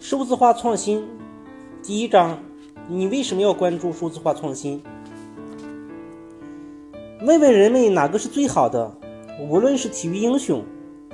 [0.00, 1.06] 数字化创新，
[1.82, 2.38] 第一章，
[2.88, 4.82] 你为什么要关注数字化创新？
[7.20, 8.90] 问问人们哪个是最好的？
[9.46, 10.64] 无论是体育英雄、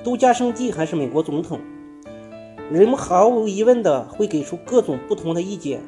[0.04, 1.58] 度假胜地还是美国总统，
[2.70, 5.80] 人们毫无疑问的会给出各种不同的意见。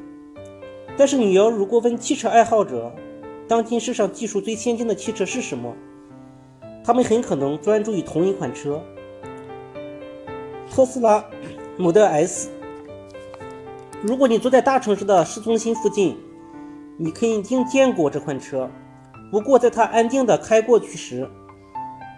[0.97, 2.93] 但是你要如果问汽车爱好者，
[3.47, 5.73] 当今世上技术最先进的汽车是什么？
[6.83, 8.83] 他们很可能专注于同一款车——
[10.69, 11.23] 特斯拉
[11.77, 12.49] Model S。
[14.01, 16.17] 如果你住在大城市的市中心附近，
[16.97, 18.69] 你肯定见过这款车。
[19.29, 21.29] 不过，在它安静地开过去时，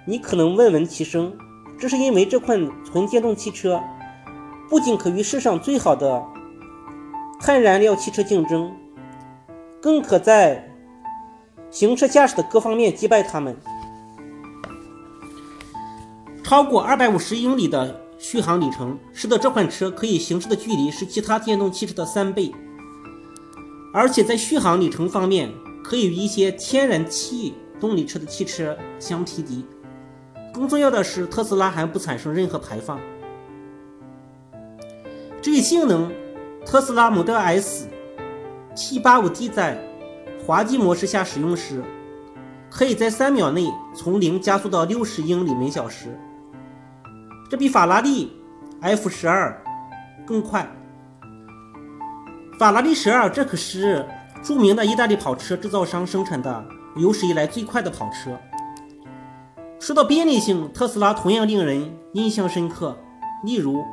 [0.05, 1.35] 你可能闻闻其声。
[1.79, 3.81] 这是因为这款纯电动汽车
[4.69, 6.23] 不仅可与世上最好的
[7.39, 8.71] 碳燃料汽车竞争，
[9.81, 10.69] 更可在
[11.71, 13.57] 行车驾驶的各方面击败它们。
[16.43, 17.99] 超过二百五十英里的。
[18.23, 22.53] 续航里程使得这款车可以行驶的距离是其他电动汽车的三倍，
[23.91, 25.51] 而且在续航里程方面
[25.83, 29.65] 可以与一些天然气动力车的汽车相匹敌。
[30.53, 32.99] 更重要的是，特斯拉还不产生任何排放。
[35.41, 36.13] 至于性能，
[36.63, 37.87] 特斯拉 Model S
[38.75, 39.83] P85D 在
[40.45, 41.83] 滑稽模式下使用时，
[42.69, 46.15] 可以在三秒内从零加速到六十英里每小时。
[47.51, 48.31] 这比法拉利
[48.79, 49.61] F 十二
[50.25, 50.65] 更快。
[52.57, 54.07] 法拉利十二，这可是
[54.41, 58.39] 著名的意大利跑车制造商生产的有史以来最快的跑车。
[59.81, 62.97] 说到便利性，特斯拉同样令人印象深刻。
[63.43, 63.83] 例如，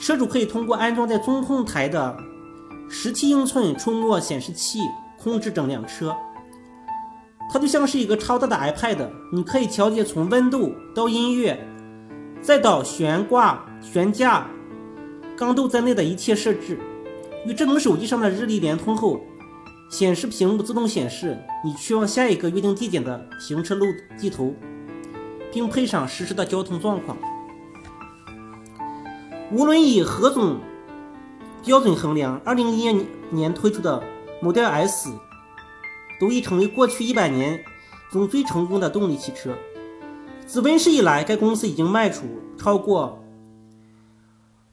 [0.00, 2.16] 车主可以通过安装在中控台的
[2.90, 4.80] 十七英寸触摸显示器
[5.22, 6.16] 控制整辆车。
[7.48, 11.68] 它就像是一个超大的 iPad，你可以调节从温度到音乐。
[12.42, 14.48] 再到悬挂、悬架、
[15.36, 16.76] 钢豆在内的一切设置，
[17.46, 19.20] 与智能手机上的日历连通后，
[19.88, 23.86] 显示屏幕自动显示你去往下一个约定地点的行车路
[24.18, 24.56] 地图，
[25.52, 27.16] 并配上实时的交通状况。
[29.52, 30.58] 无论以何种
[31.64, 34.02] 标准衡量，2011年推出的
[34.40, 35.10] Model S
[36.20, 37.62] 都已成为过去一百年
[38.10, 39.56] 中最成功的动力汽车。
[40.46, 42.24] 自问世以来，该公司已经卖出
[42.58, 43.18] 超过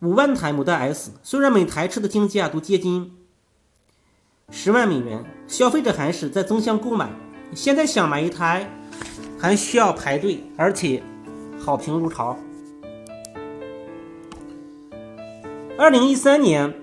[0.02, 1.12] 五万台 Model S。
[1.24, 3.12] 虽然每台车的定价都接近
[4.50, 7.09] 十万美元，消费者还是在争相购买。
[7.53, 8.69] 现在想买一台
[9.38, 11.02] 还需要排队，而且
[11.57, 12.38] 好评如潮。
[15.78, 16.74] 二零一三年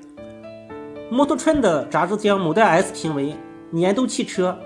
[1.12, 3.36] ，Motor Trend 杂志将 Model S 评为
[3.70, 4.58] 年度汽车。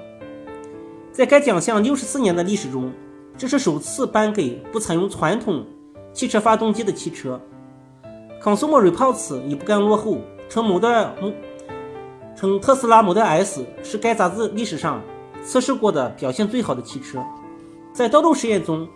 [1.10, 2.92] 在该奖项六十四年的历史中，
[3.40, 5.64] 这是首次颁给不采用传统
[6.12, 7.40] 汽车发动机的汽车。
[8.38, 10.18] Consumer Reports 也不甘落后，
[10.50, 11.06] 称 Model
[12.36, 15.00] 称特斯拉 Model S 是该杂志历史上
[15.42, 17.24] 测试过的表现最好的汽车。
[17.94, 18.86] 在道路实验中，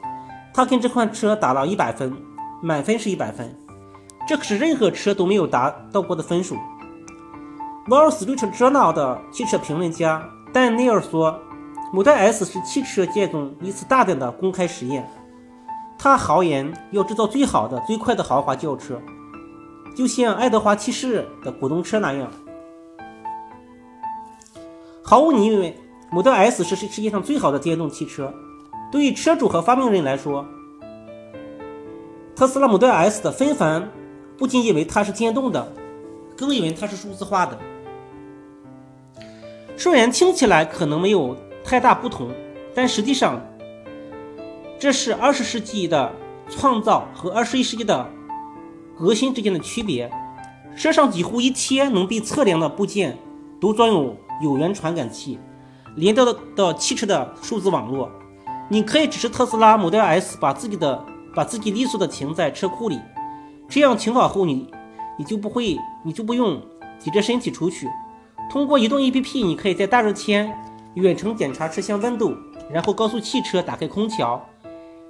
[0.52, 2.14] 他跟这款车打了一百分，
[2.60, 3.50] 满分是一百分，
[4.28, 6.54] 这可是任何车都没有达到过的分数。
[7.88, 10.22] Wall Street Journal 的汽车评论家
[10.52, 11.34] 丹尼尔说。
[11.94, 15.08] Model S 是汽车界中一次大胆的公开实验。
[15.96, 19.00] 他豪言要制造最好的、最快的豪华轿车，
[19.94, 22.28] 就像爱德华七世的古董车那样。
[25.04, 25.72] 毫无疑问
[26.10, 28.34] ，Model S 是世世界上最好的电动汽车。
[28.90, 30.44] 对于车主和发明人来说，
[32.34, 33.88] 特斯拉 Model S 的纷繁
[34.36, 35.72] 不仅因为它是电动的，
[36.36, 37.56] 更因为它是数字化的。
[39.76, 41.36] 虽然听起来可能没有。
[41.64, 42.30] 太大不同，
[42.74, 43.40] 但实际上，
[44.78, 46.12] 这是二十世纪的
[46.48, 48.06] 创造和二十一世纪的
[48.98, 50.12] 革新之间的区别。
[50.76, 53.16] 车上几乎一切能被测量的部件
[53.60, 55.38] 都装有有源传感器，
[55.96, 58.10] 连到的到汽车的数字网络。
[58.68, 61.02] 你可以指示特斯拉 Model S 把自己的
[61.34, 63.00] 把自己利索的停在车库里，
[63.68, 64.70] 这样停好后你
[65.16, 66.60] 你就不会你就不用
[66.98, 67.88] 挤着身体出去。
[68.50, 70.54] 通过移动 APP，你可以在大热天。
[71.02, 72.36] 远程检查车厢温度，
[72.70, 74.40] 然后告诉汽车打开空调，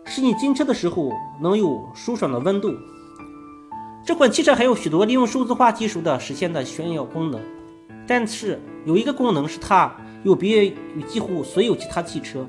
[0.04, 2.75] 使你进车的时候能有舒爽的温度。
[4.04, 7.40] 这款汽车还有许多利用数字化技术的实现的炫耀功能，
[8.06, 12.46] 但是有一个功能是它有别于几乎所有其他汽车。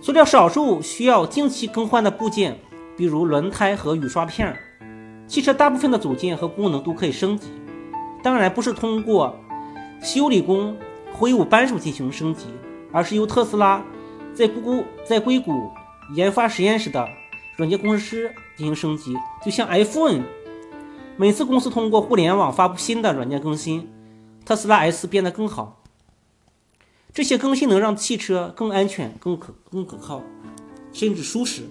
[0.00, 2.58] 除了少数需要定期更换的部件，
[2.96, 4.56] 比如轮胎和雨刷片，
[5.26, 7.48] 汽车大部分的组件和功能都可以升级。
[8.22, 9.38] 当然不是通过
[10.00, 10.74] 修理工。
[11.12, 12.46] 挥舞扳手进行升级，
[12.90, 13.84] 而是由特斯拉
[14.34, 15.70] 在硅谷在硅谷
[16.14, 17.08] 研发实验室的
[17.56, 19.16] 软件工程师进行升级。
[19.44, 20.22] 就像 iPhone
[21.16, 23.88] 每次公司通过互联网发布新的软件更新，
[24.44, 25.82] 特斯拉 S 变得更好。
[27.12, 30.22] 这些更新能让汽车更安全、更可、更可靠，
[30.92, 31.68] 甚至舒适。